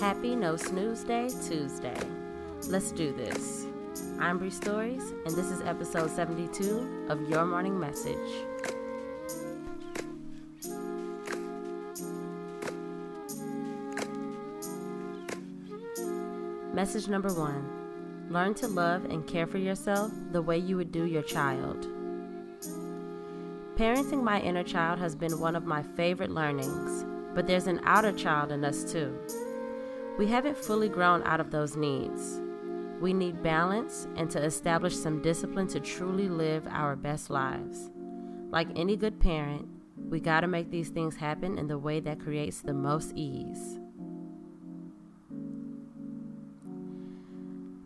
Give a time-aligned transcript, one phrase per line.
[0.00, 1.98] Happy No Snooze Day Tuesday.
[2.68, 3.66] Let's do this.
[4.20, 8.16] I'm Bree Stories, and this is episode 72 of Your Morning Message.
[16.72, 21.06] Message number one Learn to love and care for yourself the way you would do
[21.06, 21.88] your child.
[23.74, 27.04] Parenting my inner child has been one of my favorite learnings,
[27.34, 29.12] but there's an outer child in us too.
[30.18, 32.40] We haven't fully grown out of those needs.
[33.00, 37.92] We need balance and to establish some discipline to truly live our best lives.
[38.50, 39.68] Like any good parent,
[40.08, 43.78] we got to make these things happen in the way that creates the most ease.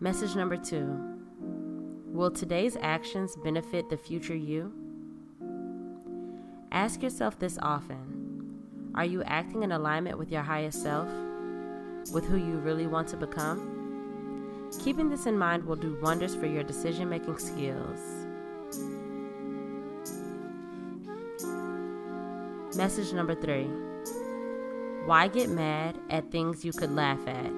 [0.00, 1.16] Message number two
[2.12, 4.70] Will today's actions benefit the future you?
[6.72, 11.08] Ask yourself this often Are you acting in alignment with your highest self?
[12.12, 14.70] With who you really want to become?
[14.82, 18.00] Keeping this in mind will do wonders for your decision making skills.
[22.76, 23.68] Message number three
[25.04, 27.52] Why get mad at things you could laugh at?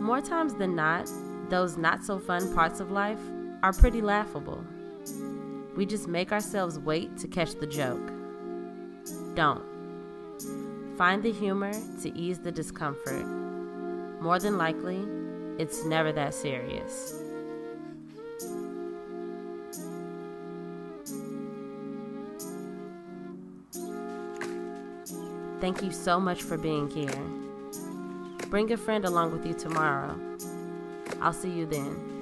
[0.00, 1.08] More times than not,
[1.48, 3.20] those not so fun parts of life
[3.62, 4.64] are pretty laughable.
[5.76, 8.12] We just make ourselves wait to catch the joke.
[9.34, 9.71] Don't.
[11.02, 11.72] Find the humor
[12.02, 13.26] to ease the discomfort.
[14.22, 15.04] More than likely,
[15.58, 17.20] it's never that serious.
[25.60, 27.10] Thank you so much for being here.
[28.48, 30.16] Bring a friend along with you tomorrow.
[31.20, 32.21] I'll see you then.